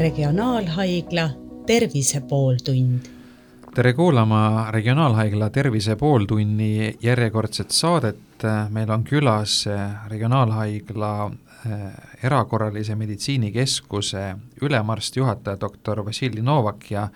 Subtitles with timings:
[0.00, 1.30] Regionaalhaigla
[1.66, 3.00] Tervise pooltund.
[3.74, 8.16] tere kuulama Regionaalhaigla Tervise pooltunni järjekordset saadet.
[8.68, 9.64] meil on külas
[10.08, 11.30] Regionaalhaigla
[11.66, 11.78] eh,
[12.24, 17.08] erakorralise meditsiinikeskuse ülemarst, juhataja doktor Vassiljev Novak ja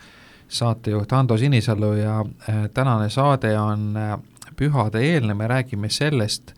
[0.49, 4.19] saatejuht Ando Sinisalu ja eh, tänane saade on eh,
[4.57, 6.53] pühade eelne, me räägime sellest,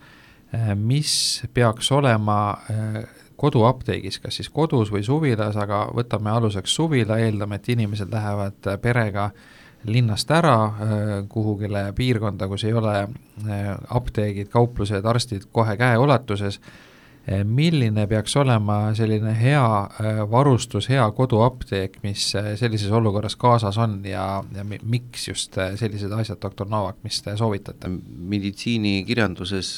[0.75, 2.57] mis peaks olema
[3.37, 9.29] koduapteegis, kas siis kodus või suvilas, aga võtame aluseks suvila, eeldame, et inimesed lähevad perega
[9.87, 10.73] linnast ära äh,
[11.29, 16.59] kuhugile piirkonda, kus ei ole äh, apteegid, kauplused, arstid kohe käeulatuses,
[17.29, 19.63] äh, milline peaks olema selline hea
[20.31, 26.67] varustus, hea koduapteek, mis sellises olukorras kaasas on ja, ja miks just sellised asjad, doktor
[26.69, 27.91] Novak, mis te soovitate?
[28.17, 29.75] meditsiinikirjanduses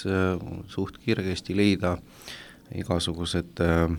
[0.71, 2.37] suht kergesti leida äh,
[2.75, 3.89] igasugused äh,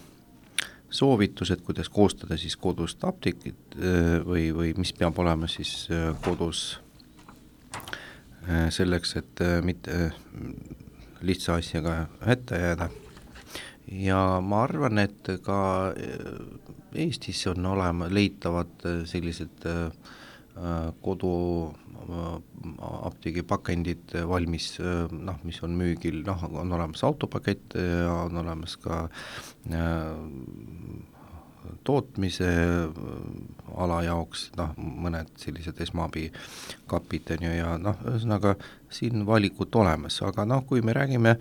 [0.90, 6.80] soovitused, kuidas koostada siis kodust apteekid äh, või, või mis peab olema siis äh, kodus
[8.72, 10.10] selleks, et mitte
[11.22, 11.92] lihtsa asjaga
[12.24, 12.86] hätta jääda.
[13.92, 15.58] ja ma arvan, et ka
[16.96, 19.68] Eestis on olema, leitavad sellised
[21.00, 21.34] kodu
[23.08, 29.04] apteegipakendid valmis, noh, mis on müügil, noh, on olemas autopakett ja on olemas ka
[29.70, 30.16] äh,
[31.84, 32.48] tootmise
[33.76, 38.56] ala jaoks noh, mõned sellised esmaabikapid on ju ja noh, ühesõnaga
[38.92, 41.36] siin valikut olemas, aga noh, kui me räägime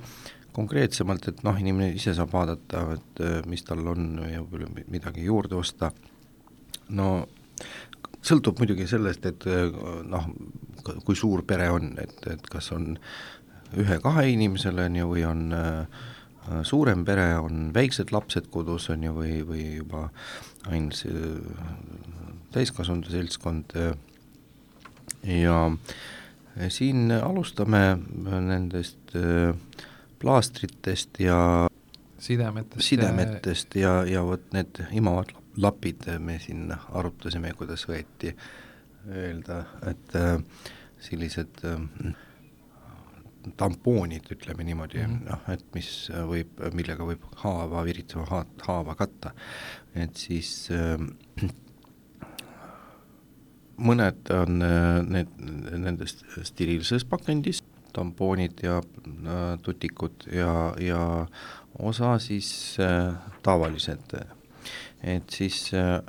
[0.53, 4.41] konkreetsemalt, et noh, inimene ise saab vaadata, et mis tal on ja
[4.91, 5.91] midagi juurde osta,
[6.89, 7.09] no
[8.25, 9.45] sõltub muidugi sellest, et
[10.09, 10.29] noh,
[11.05, 12.93] kui suur pere on, et, et kas on
[13.79, 16.03] ühe-kahe inimesele, on ju, või on äh,
[16.67, 20.07] suurem pere, on väiksed lapsed kodus, on ju, või, või juba
[20.67, 21.03] ainult
[22.53, 23.75] täiskasvanute seltskond
[25.23, 25.57] ja
[26.67, 27.83] siin alustame
[28.49, 29.53] nendest äh,
[30.19, 31.67] plaastritest ja
[32.19, 38.33] sidemetest, sidemetest ja, ja vot need imavad lapid me siin arutasime, kuidas võeti
[39.09, 40.35] öelda, et äh,
[41.01, 42.13] sellised äh,
[43.57, 45.29] tampoonid, ütleme niimoodi mm, -hmm.
[45.29, 45.89] noh, et mis
[46.27, 49.33] võib, millega võib haava, viritava ha haava katta,
[49.95, 51.49] et siis äh,
[53.77, 55.33] mõned on äh, need,
[55.71, 58.81] nendest steriilses pakendis, tampoonid ja
[59.65, 61.27] tutikud ja, ja
[61.79, 64.35] osa siis äh, tavalised äh,
[65.03, 66.01] et siis äh,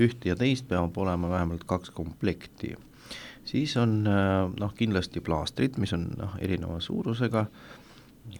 [0.00, 2.76] üht ja teist peab olema vähemalt kaks komplekti.
[3.44, 7.46] siis on äh, noh, kindlasti plaastrid, mis on noh, erineva suurusega,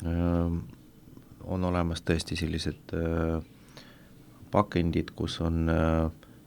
[0.04, 0.58] äh,
[1.40, 2.92] on olemas tõesti sellised
[4.50, 5.70] pakendid, kus on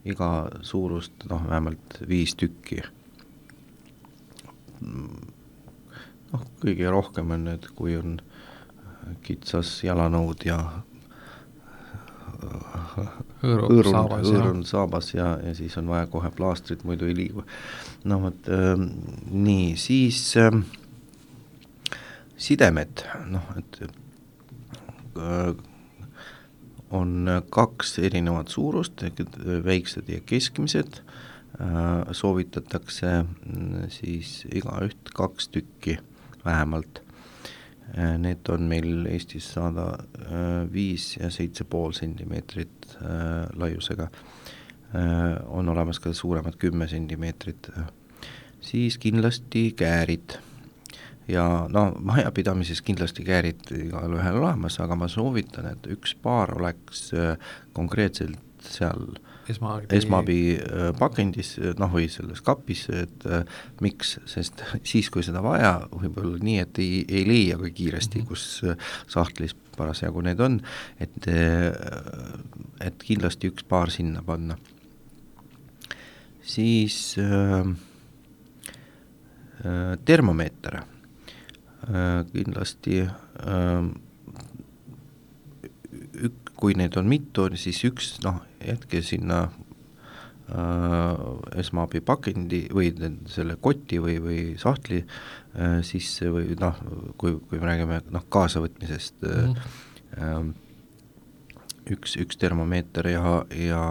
[0.06, 0.28] iga
[0.62, 2.78] suurust noh, vähemalt viis tükki.
[4.84, 8.20] noh, kõige rohkem on need, kui on
[9.26, 10.58] kitsas jalanõud ja
[13.42, 17.44] hõõrunud, hõõrunud saabas ja, ja siis on vaja kohe plaastrit, muidu ei liigu.
[18.04, 18.72] no vot äh,
[19.30, 20.50] nii, siis äh,
[22.36, 25.54] sidemed, noh et äh,
[26.94, 29.20] on kaks erinevat suurust, et
[29.64, 31.00] väiksed ja keskmised.
[31.54, 35.98] Äh,, soovitatakse mm, siis igaüht kaks tükki
[36.44, 36.98] vähemalt.
[36.98, 37.03] Äh,
[38.18, 44.08] need on meil Eestis saada äh, viis ja seitse pool sentimeetrit äh, laiusega.
[45.50, 47.70] on olemas ka suuremad kümme sentimeetrit.
[48.60, 50.36] siis kindlasti käärid
[51.28, 57.10] ja no majapidamises kindlasti käärid igalühel olemas, aga ma soovitan, et üks paar oleks
[57.72, 59.18] konkreetselt seal
[59.50, 63.44] esmaabi, esmaabi äh, pakendis, noh või selles kapis, et äh,
[63.84, 68.20] miks, sest siis, kui seda vaja, võib olla nii, et ei, ei leia ka kiiresti
[68.20, 68.28] mm, -hmm.
[68.28, 70.60] kus äh, sahtlis parasjagu need on,
[71.02, 71.26] et
[72.80, 74.56] et kindlasti üks paar sinna panna.
[76.42, 77.16] siis
[79.64, 83.10] äh, termomeeter äh,, kindlasti äh,
[86.14, 89.40] ük-, kui neid on mitu, siis üks noh, jätke sinna
[90.48, 91.22] äh,
[91.60, 92.92] esmaabipakendi või
[93.30, 96.78] selle koti või, või sahtli äh, sisse või noh,
[97.20, 99.58] kui, kui me räägime noh, kaasavõtmisest mm, -hmm.
[100.18, 100.54] äh,
[101.94, 103.82] üks, üks termomeeter ja, ja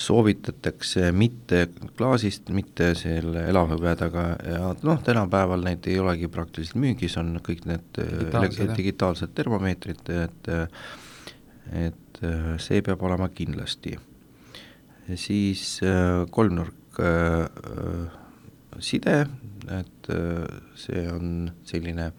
[0.00, 1.66] soovitatakse mitte
[1.98, 8.00] klaasist, mitte selle elavhõbedaga ja noh, tänapäeval neid ei olegi praktiliselt müügis, on kõik need
[8.00, 10.52] digitaalsed, digitaalsed termomeetrid, et
[11.70, 13.96] et äh, see peab olema kindlasti.
[15.14, 17.48] siis äh, kolmnurk äh,
[18.78, 19.26] side,
[19.70, 20.08] et
[20.78, 22.12] see on selline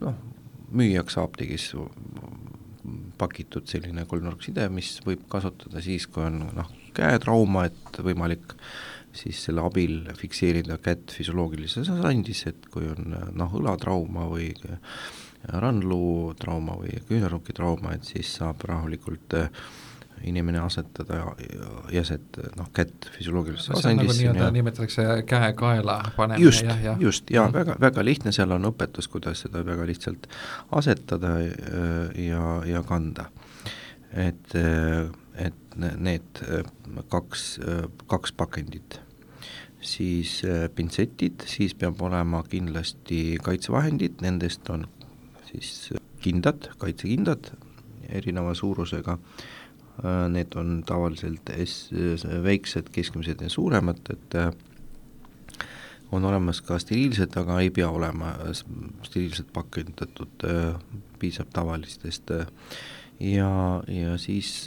[0.00, 0.18] noh,
[0.70, 1.70] müüjaks apteegis
[3.18, 8.54] pakitud selline kolmnurkside, mis võib kasutada siis, kui on noh, käetrauma, et võimalik
[9.14, 14.50] siis selle abil fikseerida kätt füsioloogilises asendis, et kui on noh, õlatrauma või
[15.44, 19.50] randluutrauma või küünarnukitrauma, et siis saab rahulikult äh,
[20.22, 21.34] inimene asetada
[21.92, 24.32] jäset, noh, kätt füsioloogilisse asendisse.
[24.32, 26.44] Nagu nimetatakse käe-kaela panemine.
[26.44, 26.64] just,
[27.00, 27.52] just, ja mm.
[27.52, 30.28] väga, väga lihtne, seal on õpetus, kuidas seda väga lihtsalt
[30.72, 33.28] asetada äh, ja, ja kanda.
[34.12, 35.10] et, äh,
[35.46, 36.62] et need äh,
[37.10, 37.58] kaks,
[38.06, 39.00] kaks pakendit
[39.84, 40.38] siis
[40.74, 44.86] pintsetid, siis peab olema kindlasti kaitsevahendid, nendest on
[45.50, 45.90] siis
[46.24, 47.50] kindad, kaitsekindad
[48.08, 49.53] erineva suurusega Äh,
[50.02, 51.90] need on tavaliselt S,
[52.42, 54.50] väiksed, keskmised ja suuremad, et äh,
[56.12, 60.74] on olemas ka steriilsed, aga ei pea olema steriilselt pakendatud, äh,
[61.18, 62.34] piisab tavalistest
[63.20, 63.50] ja,
[63.88, 64.66] ja siis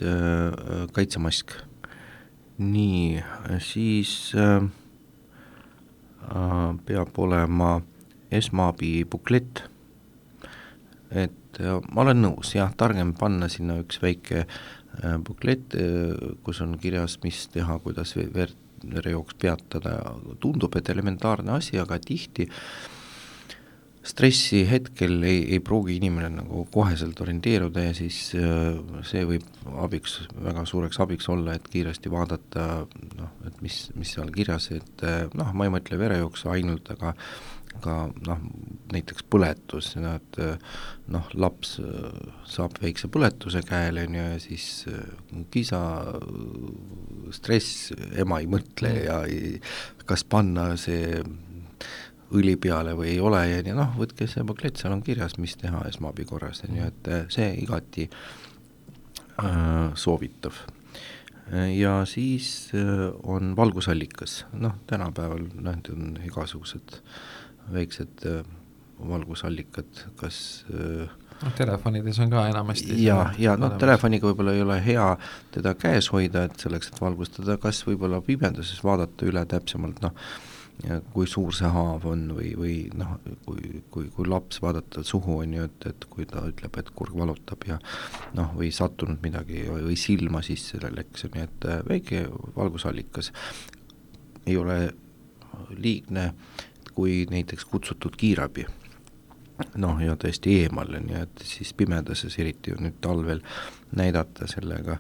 [0.92, 1.52] kaitsemask.
[2.58, 3.22] nii,
[3.62, 4.32] siis
[6.86, 7.82] peab olema
[8.32, 9.62] esmaabi buklett,
[11.12, 14.77] et ma olen nõus, jah, targem panna sinna üks väike äh, Äh,
[15.26, 18.56] buklett, äh, kus on kirjas, mis teha, kuidas verd,
[18.88, 19.98] verejooks peatada,
[20.42, 22.46] tundub, et elementaarne asi, aga tihti
[24.08, 28.78] stressi hetkel ei, ei pruugi inimene nagu koheselt orienteeruda ja siis äh,
[29.08, 29.48] see võib
[29.84, 32.68] abiks, väga suureks abiks olla, et kiiresti vaadata
[33.18, 35.06] noh, et mis, mis seal kirjas, et
[35.36, 37.16] noh, ma ei mõtle verejooksu ainult, aga
[37.84, 38.44] ka noh,
[38.94, 40.40] näiteks põletus, et
[41.12, 45.82] noh, laps äh, saab väikse põletuse käele, on ju, ja siis äh, kisa,
[47.36, 49.04] stress, ema ei mõtle mm.
[49.08, 49.58] ja ei,
[50.08, 51.22] kas panna see
[52.36, 55.56] õli peale või ei ole ja nii, noh, võtke see paklett, seal on kirjas, mis
[55.60, 60.66] teha esmaabi korras, on ju, et äh, see igati äh, soovitav.
[61.48, 62.74] Ja siis
[63.24, 67.14] on valgusallikas, noh tänapäeval noh, on igasugused äh,
[67.74, 68.44] väiksed äh,
[68.98, 71.08] valgusallikad, kas äh,
[71.44, 75.08] noh, telefonides on ka enamasti ja, ja noh, telefoniga võib-olla ei ole hea
[75.54, 80.16] teda käes hoida, et selleks, et valgustada, kas võib-olla pimeduses vaadata üle täpsemalt, noh,
[81.14, 83.16] kui suur see haav on või, või noh,
[83.48, 87.18] kui, kui, kui laps vaadata suhu, on ju, et, et kui ta ütleb, et kurg
[87.18, 87.80] valutab ja
[88.38, 92.28] noh, või sattunud midagi või, või silma sisse läks, nii et äh, väike
[92.58, 93.32] valgusallikas
[94.48, 94.78] ei ole
[95.74, 96.30] liigne
[96.98, 98.66] kui näiteks kutsutud kiirabi.
[99.76, 103.40] noh, ja täiesti eemal, nii et siis pimedases, eriti nüüd talvel,
[103.98, 105.00] näidata sellega,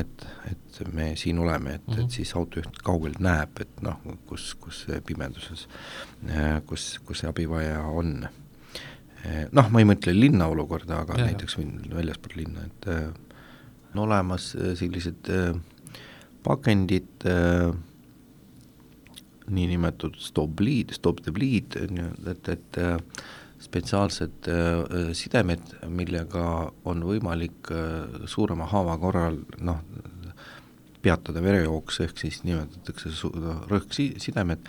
[0.00, 1.98] et, et me siin oleme, et mm, -hmm.
[1.98, 2.14] et mhm.
[2.16, 5.66] siis autojuht kaugelt näeb, et noh, kus, kus pimeduses,
[6.66, 8.28] kus, kus see abivaja on.
[9.52, 11.58] noh, ma ei mõtle linna olukorda, aga ja, näiteks
[11.94, 12.88] väljaspool linna, et
[13.94, 15.28] on olemas sellised
[16.42, 17.76] pakendid äh,
[19.50, 22.96] niinimetatud stop bleed, stop the bleed, et, et äh,
[23.62, 26.44] spetsiaalsed äh, sidemed, millega
[26.88, 29.82] on võimalik äh, suurema haava korral noh,
[31.02, 33.34] peatada verejooks, ehk siis nimetatakse su-,
[33.70, 34.66] rõhksidemed,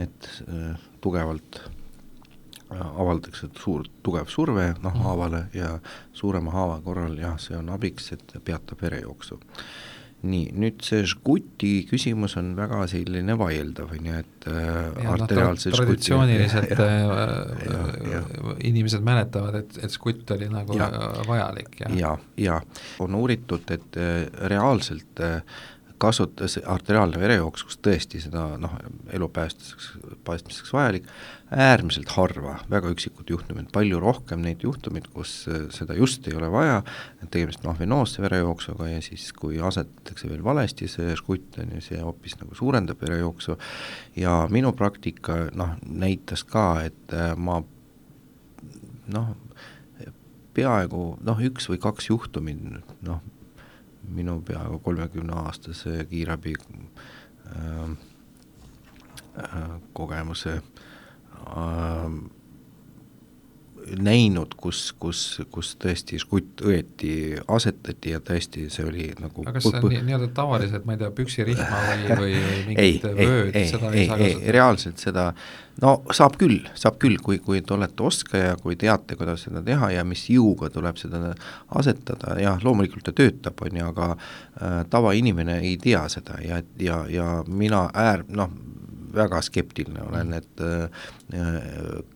[0.00, 0.28] et
[1.04, 1.58] tugevalt
[2.72, 5.74] avaldatakse suur, tugev surve noh, haavale ja
[6.16, 9.40] suurema haava korral jah, see on abiks, et peatab verejooksu
[10.22, 15.80] nii, nüüd see žguti küsimus on väga selline vaieldav, on ju, et äh, arteriaalse no,
[15.80, 17.10] traditsiooniliselt äh,
[17.72, 18.30] äh,
[18.70, 20.88] inimesed mäletavad, et, et žgutt oli nagu ja.
[21.28, 22.60] vajalik ja ja, ja
[23.02, 25.42] on uuritud, et äh, reaalselt äh,
[26.02, 28.74] kasutas arteriaalne verejooks, kus tõesti seda noh,
[29.14, 29.92] elu päästuseks,
[30.26, 31.06] päästmiseks vajalik,
[31.52, 36.48] äärmiselt harva, väga üksikud juhtumid, palju rohkem neid juhtumeid, kus äh, seda just ei ole
[36.52, 36.80] vaja,
[37.30, 42.00] tegemist noh, venoosse verejooksuga ja siis, kui asetatakse veel valesti see žgutt, on ju, see
[42.02, 43.58] hoopis nagu suurendab verejooksu.
[44.18, 47.60] Ja minu praktika noh, näitas ka, et äh, ma
[49.12, 49.36] noh,
[50.56, 52.60] peaaegu noh, üks või kaks juhtumit
[53.04, 53.22] noh,
[54.08, 57.90] minu peaaegu kolmekümneaastase kiirabi äh,
[59.38, 60.62] äh, kogemuse äh,
[64.02, 67.12] näinud, kus, kus, kus tõesti žgutt õieti
[67.50, 71.02] asetati ja tõesti see oli nagu aga kas see on nii, nii-öelda tavalised, ma ei
[71.02, 72.32] tea, püksirihma või, või
[72.68, 74.54] mingid ei, vööd, seda ei, ei saa kasutada?
[74.56, 75.26] reaalselt seda,
[75.84, 79.92] no saab küll, saab küll, kui, kui te olete oskaja, kui teate, kuidas seda teha
[79.96, 81.34] ja mis jõuga tuleb seda
[81.80, 87.02] asetada, jah, loomulikult ta töötab, on ju, aga äh, tavainimene ei tea seda ja, ja,
[87.10, 88.52] ja mina äär-, noh,
[89.12, 91.06] väga skeptiline olen, et äh,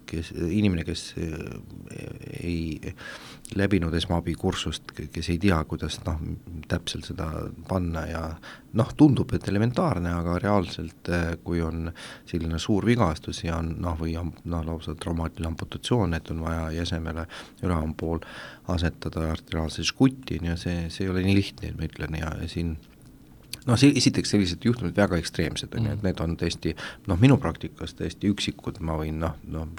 [0.07, 1.35] kes, inimene, kes äh,
[2.43, 2.95] ei
[3.57, 6.21] läbinud esmaabikursust, kes ei tea, kuidas noh,
[6.69, 7.29] täpselt seda
[7.69, 8.23] panna ja
[8.77, 11.91] noh, tundub, et elementaarne, aga reaalselt äh, kui on
[12.29, 16.69] selline suur vigastus ja on noh, või on noh, lausa traumaatiline amputatsioon, et on vaja
[16.81, 17.27] jäsemele
[17.63, 18.21] üleval pool
[18.73, 22.77] asetada arteriaalse žgutti, on ju, see, see ei ole nii lihtne, ma ütlen, ja siin
[23.67, 26.75] noh, see, esiteks sellised juhtumid väga ekstreemsed, on ju, et need on tõesti
[27.11, 29.71] noh, minu praktikas täiesti üksikud, ma võin noh, noh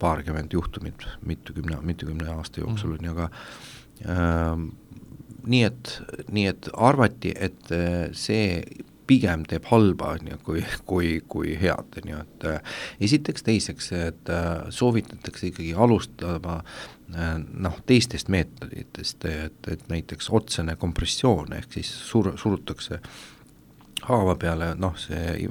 [0.00, 3.26] paarkümmend juhtumit mitukümne, mitukümne aasta jooksul on ju, aga
[4.08, 4.62] äh,
[5.50, 5.96] nii et,
[6.32, 8.62] nii et arvati, et äh, see
[9.10, 13.90] pigem teeb halba, on ju, kui, kui, kui head, on ju, et äh, esiteks, teiseks,
[13.98, 17.34] et äh, soovitatakse ikkagi alustada äh,
[17.66, 23.00] noh, teistest meetoditest, et, et näiteks otsene kompressioon, ehk siis sur-, surutakse
[24.06, 25.50] haava peale, noh, see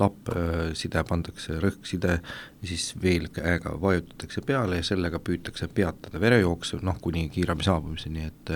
[0.00, 2.18] lappside pandakse rõhkside,
[2.64, 8.54] siis veel käega vajutatakse peale ja sellega püütakse peatada verejooksu, noh, kuni kiirabi saabumiseni, et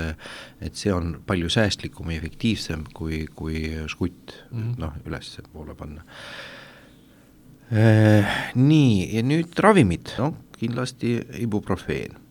[0.65, 4.75] et see on palju säästlikum ja efektiivsem kui, kui žgutt mm -hmm.
[4.79, 6.05] noh, ülespoole panna.
[8.55, 12.24] Nii, ja nüüd ravimid, noh, kindlasti ibuprofeen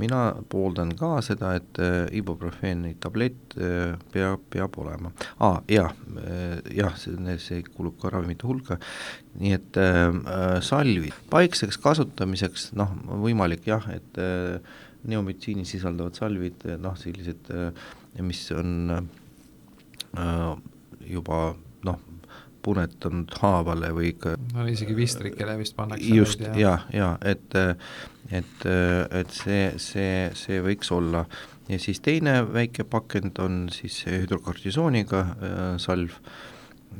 [0.00, 0.20] mina
[0.50, 5.60] pooldan ka seda, et äh, ibuprofeeni tablett äh, peab, peab olema ah,.
[5.70, 8.78] jah äh,, jah, see, see kuulub ka ravimite hulka,
[9.40, 10.10] nii et äh,
[10.64, 14.58] salvid paikseks kasutamiseks, noh, võimalik jah, et äh,
[15.04, 17.52] neometsiini sisaldavad salvid, noh, sellised
[18.22, 18.94] mis on
[20.16, 20.56] äh,
[21.10, 22.00] juba noh,
[22.64, 27.56] punetanud haavale või ikka no isegi vistrikele vist pannakse just, ja, ja et
[28.32, 31.24] et, et see, see, see võiks olla.
[31.68, 36.16] Ja siis teine väike pakend on siis hüdrokortisooniga äh, salv,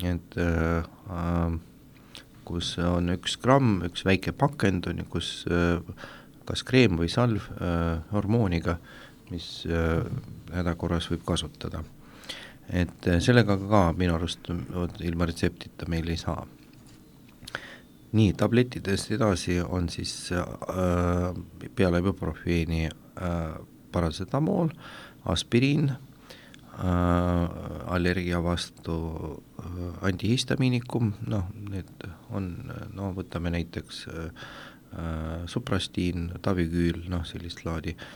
[0.04, 1.56] et äh,
[2.48, 5.80] kus on üks gramm, üks väike pakend on ju, kus äh,
[6.48, 8.78] kas kreem või salv äh, hormooniga,
[9.32, 10.04] mis äh,
[10.52, 11.84] hädakorras võib kasutada
[12.72, 14.48] et äh, sellega ka minu arust
[15.04, 16.46] ilma retseptita meil ei saa.
[18.14, 20.44] nii, tablettidest edasi on siis äh,
[21.74, 23.56] peale ibuprofeeni äh,
[23.92, 24.70] paratsetamool,
[25.24, 25.98] aspiriin äh,,
[27.86, 28.94] allergia vastu
[29.58, 32.52] äh, antihistamiinikum, noh, need on,
[32.94, 34.46] no võtame näiteks äh,
[34.94, 38.06] äh suprastiin, taviküül, noh, sellist laadi äh,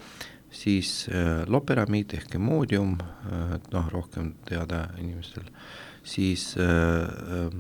[0.50, 5.48] siis äh, loperamiid ehk Imodium äh,, noh, rohkem teada inimestel,
[6.04, 7.58] siis äh, äh,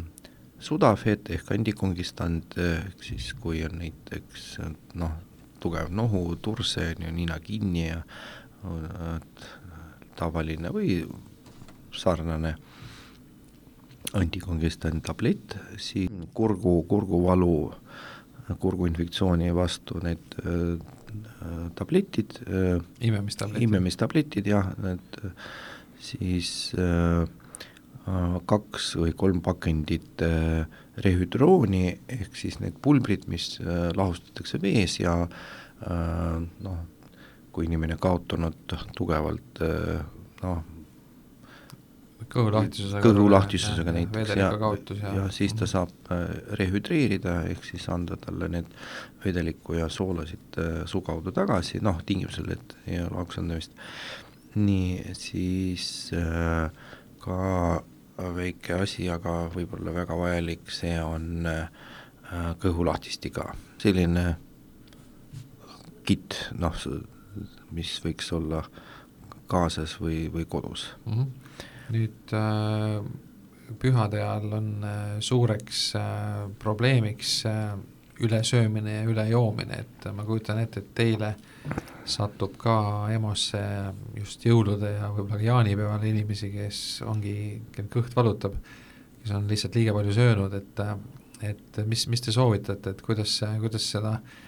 [0.58, 4.56] Sudafed ehk antikongistant, ehk siis kui on näiteks
[4.98, 5.12] noh,
[5.62, 8.00] tugev nohu, turse, on ju, nina kinni ja
[10.18, 10.96] tavaline või
[11.94, 12.56] sarnane
[14.18, 17.54] antikongistant tablett, siis kurgu, kurguvalu,
[18.58, 20.38] kurguinfektsiooni vastu need
[21.78, 25.20] tabletid äh, imemistabletid, imemistabletid jah, need
[26.02, 27.26] siis äh,
[28.48, 30.64] kaks või kolm pakendit äh,
[31.04, 36.78] rehüdrooni, ehk siis need pulbrid, mis äh, lahustatakse vees ja äh, noh,
[37.52, 40.00] kui inimene kaotanud tugevalt äh,
[40.42, 40.64] noh,
[42.32, 46.24] kõhulahtisusega kõhulahtisusega näiteks ja, ja, ja siis ta saab äh,
[46.60, 48.72] rehüdreerida, ehk siis anda talle need
[49.24, 53.72] vedelikku ja soolasid äh, suu kaudu tagasi, noh, tingimusel, et ei ole oksendamist.
[54.58, 56.68] nii, siis äh,
[57.22, 57.38] ka
[58.34, 61.46] väike asi, aga võib-olla väga vajalik, see on
[62.60, 63.44] kõhulahtistiga,
[63.80, 64.24] selline
[66.04, 66.74] kitt, noh,
[67.72, 68.64] mis võiks olla
[69.48, 71.12] kaasas või, või kodus mm.
[71.14, 71.47] -hmm
[71.94, 72.98] nüüd äh,
[73.80, 77.44] pühade ajal on äh, suureks äh, probleemiks
[78.18, 81.34] ülesöömine ja ülejoomine, et ma kujutan ette, et teile
[82.08, 82.74] satub ka
[83.14, 83.60] EMO-sse
[84.18, 87.36] just jõulude ja võib-olla ka jaanipäeval inimesi, kes ongi,
[87.76, 88.56] kel kõht valutab,
[89.22, 90.84] kes on lihtsalt liiga palju söönud, et
[91.46, 94.47] et mis, mis te soovitate, et kuidas, kuidas seda äh,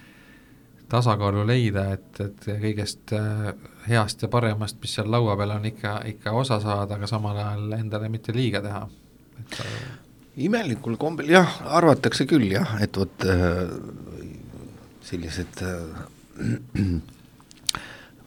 [0.91, 3.51] tasakaalu leida, et, et kõigest äh,
[3.87, 7.77] heast ja paremast, mis seal laua peal on, ikka, ikka osa saada, aga samal ajal
[7.79, 8.83] endale mitte liiga teha,
[9.41, 9.61] et
[10.47, 13.71] imelikul kombel jah, arvatakse küll jah, et vot äh,
[15.07, 16.03] sellised äh,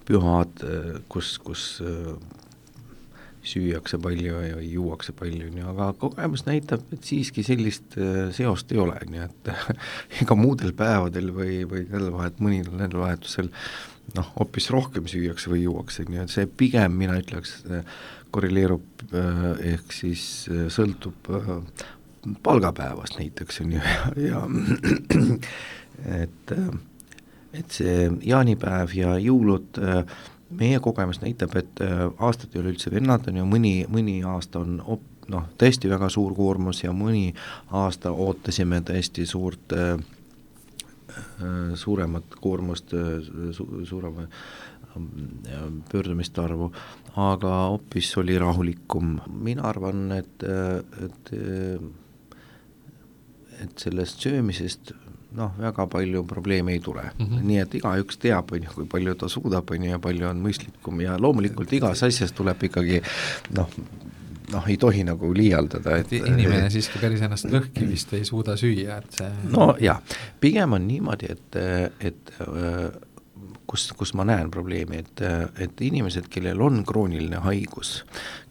[0.04, 0.64] pühad,
[1.09, 1.62] kus, kus
[3.49, 7.99] süüakse palju ja juuakse palju, on ju, aga kogemus näitab, et siiski sellist
[8.37, 9.51] seost ei ole, nii et
[10.25, 13.51] ega muudel päevadel või, või nädalavahet, mõnil nädalavahetusel
[14.19, 17.61] noh, hoopis rohkem süüakse või juuakse, nii et see pigem, mina ütleks,
[18.35, 20.25] korreleerub ehk siis
[20.75, 21.31] sõltub
[22.43, 24.43] palgapäevast näiteks, on ju, ja, ja
[26.25, 26.57] et
[27.55, 30.03] et see jaanipäev ja jõulud äh,
[30.59, 34.63] meie kogemus näitab, et äh, aastad ei ole üldse vennad, on ju, mõni, mõni aasta
[34.65, 37.33] on op-, noh, tõesti väga suur koormus ja mõni
[37.73, 42.95] aasta ootasime tõesti suurt äh, äh suuremat koormust
[43.53, 44.29] su,, suurema
[45.91, 46.69] pöördumiste arvu,
[47.19, 50.45] aga hoopis oli rahulikum, mina arvan, et,
[51.03, 51.33] et
[53.63, 54.93] et sellest söömisest
[55.35, 57.03] noh, väga palju probleeme ei tule.
[57.19, 57.45] Mm, -hmm.
[57.50, 60.43] nii et igaüks teab, on ju, kui palju ta suudab, on ju, ja palju on
[60.47, 61.00] mõistlikum.
[61.03, 63.03] Ja loomulikult igas asjas tuleb ikkagi
[63.57, 63.71] noh,
[64.53, 68.99] noh, ei tohi nagu liialdada, et inimene siiski päris ennast lõhki vist ei suuda süüa,
[69.00, 69.97] et see no jaa,
[70.41, 71.59] pigem on niimoodi, et,
[72.00, 72.35] et
[73.75, 75.23] kus, kus ma näen probleemi, et,
[75.64, 77.97] et inimesed, kellel on krooniline haigus,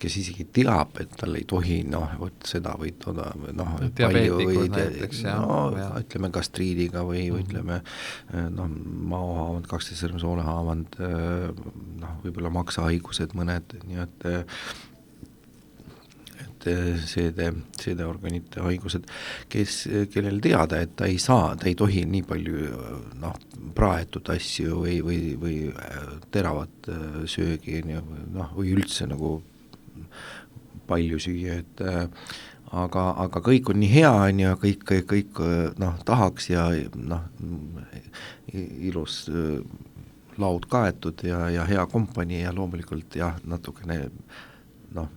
[0.02, 4.68] kes isegi teab, et tal ei tohi noh, vot seda või toda, noh, palju või
[4.68, 5.90] näiteks, no ja.
[6.04, 7.44] ütleme gastriidiga või mm, -hmm.
[7.48, 8.80] ütleme noh,
[9.14, 11.00] maohaavand, kaksteist sõrme soolehaavand,
[12.04, 14.28] noh, võib-olla maksahaigused mõned, nii et
[16.70, 19.10] et seede, seedeorganite haigused,
[19.52, 19.78] kes,
[20.14, 22.70] kellel teada, et ta ei saa, ta ei tohi nii palju
[23.22, 23.36] noh,
[23.76, 25.58] praetud asju või, või, või
[26.34, 29.36] teravat äh, söögi, on ju, noh, või üldse nagu
[30.90, 32.04] palju süüa, et äh,
[32.74, 35.42] aga, aga kõik on nii hea, on ju, kõik, kõik, kõik
[35.82, 36.68] noh, tahaks ja
[36.98, 37.26] noh,
[38.54, 39.60] ilus äh,
[40.38, 44.08] laud kaetud ja, ja hea kompanii ja loomulikult jah, natukene
[44.94, 45.10] noh,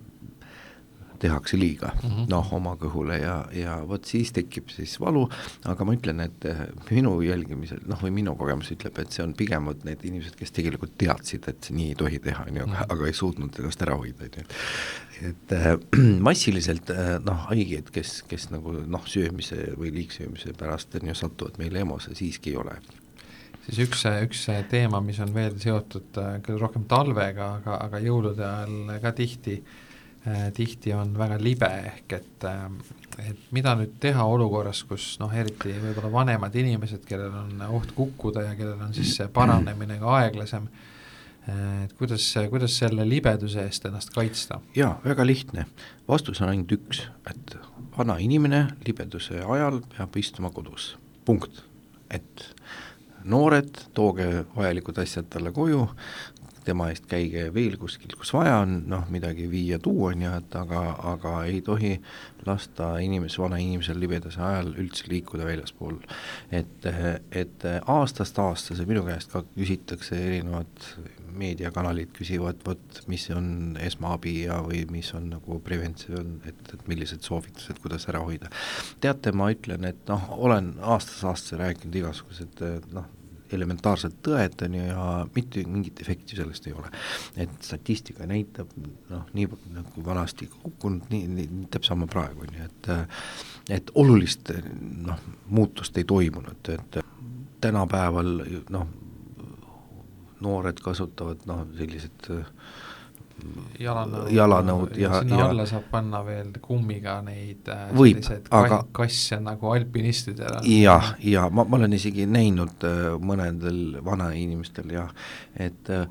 [1.19, 2.25] tehakse liiga mm -hmm.
[2.29, 5.27] noh, oma kõhule ja, ja vot siis tekib siis valu,
[5.65, 9.33] aga ma ütlen, et eh, minu jälgimisel, noh või minu kogemus ütleb, et see on
[9.33, 12.73] pigem vot need inimesed, kes tegelikult teadsid, et nii ei tohi teha, on ju, aga,
[12.73, 12.91] mhm.
[12.95, 14.55] aga ei suutnud ennast ära hoida, on ju, et
[15.27, 21.07] et äh, massiliselt äh, noh, haigeid, kes, kes nagu noh, söömise või liigsöömise pärast on
[21.07, 22.77] ju satuvad meile EMO-sse, siiski ei ole
[23.65, 29.01] siis üks, üks teema, mis on veel seotud küll rohkem talvega, aga, aga jõulude ajal
[29.01, 29.86] ka tihti Äh,
[30.53, 35.75] tihti on väga libe, ehk et, äh, et mida nüüd teha olukorras, kus noh, eriti
[35.81, 40.67] võib-olla vanemad inimesed, kellel on oht kukkuda ja kellel on siis see paranemine ka aeglasem,
[41.47, 44.59] äh, et kuidas, kuidas selle libeduse eest ennast kaitsta?
[44.75, 45.67] jaa, väga lihtne,
[46.09, 47.57] vastus on ainult üks, et
[47.97, 51.63] vana inimene libeduse ajal peab istuma kodus, punkt.
[52.11, 52.45] et
[53.27, 55.83] noored, tooge vajalikud asjad talle koju,
[56.67, 60.83] tema eest käige veel kuskil, kus vaja on, noh, midagi viia-tuua, on ju, et aga,
[61.13, 61.93] aga ei tohi
[62.47, 65.99] lasta inimese, vana inimesel libedase ajal üldse liikuda väljaspool.
[66.51, 66.89] et,
[67.31, 70.89] et aastast aastasse minu käest ka küsitakse erinevad
[71.37, 77.25] meediakanalid küsivad, vot mis on esmaabi ja, või mis on nagu preventsioon, et, et millised
[77.25, 78.49] soovitused, kuidas ära hoida.
[79.03, 82.63] teate, ma ütlen, et noh, olen aastast aastasse rääkinud igasugused
[82.95, 83.05] noh,
[83.53, 86.91] elementaarsed tõed, on ju, ja mitte mingit efekti sellest ei ole.
[87.37, 88.71] et statistika näitab
[89.09, 92.91] noh, nii nagu vanasti kukkunud, nii, nii, nii täpselt sama praegu, on ju, et
[93.77, 94.51] et olulist
[95.07, 96.99] noh, muutust ei toimunud, et
[97.61, 98.31] tänapäeval
[98.69, 98.87] noh,
[100.39, 102.45] noored kasutavad noh, sellised äh,
[103.79, 108.23] jalanõud, jalanõud ja, ja sinna ja alla saab panna veel kummiga neid äh, võib,
[108.57, 110.69] aga kasse nagu alpinistidel on.
[110.71, 115.13] jah, ja ma, ma olen isegi näinud äh, mõnedel vanainimestel jah,
[115.53, 116.07] et äh,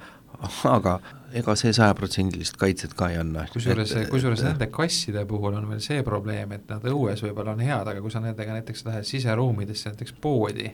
[0.69, 0.99] aga
[1.37, 3.47] ega see sajaprotsendilist kaitset ka ei anna.
[3.53, 7.91] kusjuures, kusjuures nende kasside puhul on veel see probleem, et nad õues võib-olla on head,
[7.93, 10.71] aga kui sa nendega näiteks lähed siseruumidesse, näiteks poodi,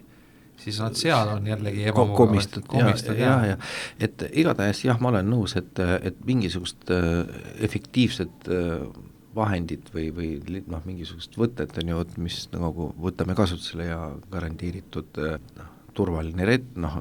[0.63, 2.67] siis nad seal on jällegi ebamugavad.
[2.71, 3.57] komistad ja, ja, ja
[4.01, 7.25] et igatahes jah, ma olen nõus, et, et mingisugust äh,
[7.67, 8.87] efektiivset äh,
[9.35, 14.01] vahendit või, või noh, mingisugust võtet on ju, mis nagu võtame kasutusele ja
[14.33, 15.23] garanteeritud
[15.57, 16.97] noh, turvaline ret-, noh,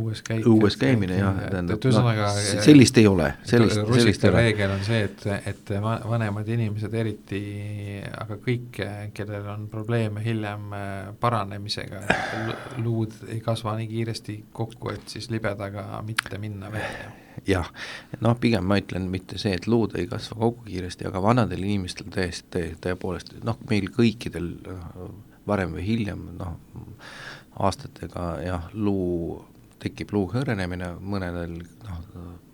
[0.00, 4.44] õues, käik, õues käimine jah, tähendab, ühesõnaga no, sellist ei ole, sellist, sellist ei ole.
[4.46, 7.42] reegel on see, et, et vanemad inimesed eriti,
[8.12, 8.80] aga kõik,
[9.16, 12.02] kellel on probleeme hiljem äh, paranemisega,
[12.84, 17.68] luud ei kasva nii kiiresti kokku, et siis libedaga mitte minna välja jah,
[18.24, 22.08] noh, pigem ma ütlen mitte see, et luud ei kasva kokku kiiresti, aga vanadel inimestel
[22.12, 24.52] täiesti, tõepoolest, noh, meil kõikidel
[25.46, 26.56] varem või hiljem, noh,
[27.56, 29.38] aastatega jah, luu,
[29.82, 32.02] tekib luu hõrenemine, mõnedel noh,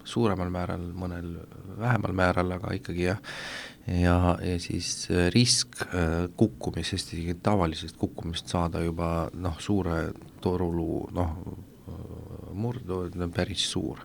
[0.05, 1.35] suuremal määral, mõnel
[1.79, 3.21] vähemal määral, aga ikkagi jah,
[3.87, 5.85] ja, ja siis risk
[6.37, 10.09] kukkumisest, isegi tavalisest kukkumist saada juba noh, suure
[10.43, 11.37] toruluu noh,
[12.53, 13.99] murdu, on päris suur.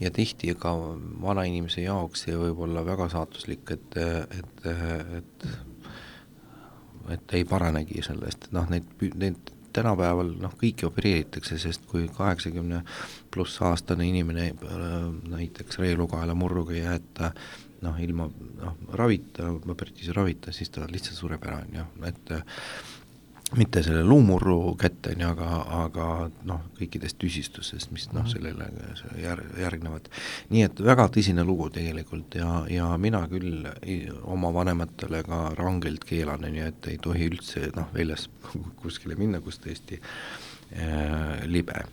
[0.00, 0.74] ja tihti ka
[1.22, 3.96] vanainimese jaoks see võib olla väga saatuslik, et,
[4.38, 4.66] et,
[5.18, 5.48] et
[7.08, 12.82] et ei paranegi sellest, noh neid, neid tänapäeval noh, kõiki opereeritakse, sest kui kaheksakümne
[13.34, 14.50] pluss aastane inimene
[15.30, 17.32] näiteks reelukaela murruga ei jäeta
[17.86, 22.32] noh, ilma noh, ravita, operatiivse ravita, siis ta lihtsalt sureb ära, on ju, et
[23.56, 25.50] mitte selle luumurru kätte, on ju, aga,
[25.84, 26.06] aga
[26.48, 28.32] noh, kõikidest tüsistustest, mis noh, mhm.
[28.32, 28.66] sellele
[29.22, 30.10] jär-, järgnevad.
[30.52, 33.64] nii et väga tõsine lugu tegelikult ja, ja mina küll
[34.28, 38.28] oma vanematele ka rangelt keelan, on ju, et ei tohi üldse noh, väljas
[38.82, 41.86] kuskile minna, kus tõesti äh, libe.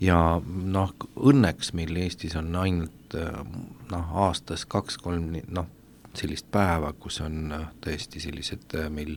[0.00, 3.42] ja noh, õnneks meil Eestis on ainult äh,
[3.90, 5.74] noh, aastas kaks-kolm noh,
[6.14, 9.16] sellist päeva, kus on äh, tõesti sellised äh, meil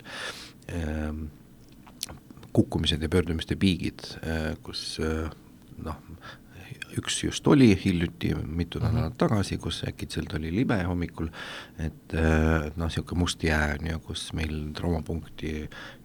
[0.69, 1.13] äh,
[2.53, 5.29] kukkumised ja pöördumiste piigid, äh, kus äh,
[5.83, 5.97] noh,
[6.97, 8.87] üks just oli hiljuti, mitu mhm.
[8.87, 11.29] nädalat tagasi, kus äkitselt oli libe hommikul,
[11.81, 15.53] et äh, noh, niisugune must jää on ju, kus meil traumapunkti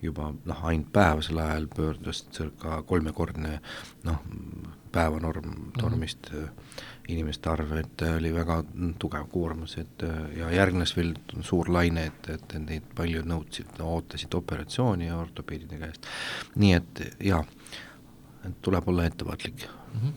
[0.03, 3.59] juba noh, ainult päevasel ajal pöördus circa kolmekordne
[4.09, 4.23] noh,
[4.93, 8.59] päevanorm tormist mm -hmm inimeste arv, et oli väga
[9.01, 10.05] tugev koormus, et
[10.37, 16.09] ja järgnes veel suur laine, et, et neid paljud nõudsid, ootasid operatsiooni ortopeedide käest.
[16.57, 17.45] nii et jaa,
[18.63, 20.01] tuleb olla ettevaatlik mm.
[20.01, 20.17] -hmm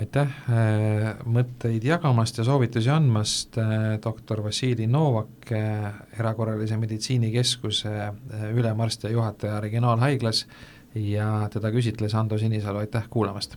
[0.00, 7.92] aitäh äh, mõtteid jagamast ja soovitusi andmast, äh, doktor Vassili Novak, äh, erakorralise meditsiinikeskuse
[8.54, 10.46] ülemarst ja juhataja Regionaalhaiglas
[10.94, 13.56] ja teda küsitles Ando Sinisalu, aitäh kuulamast!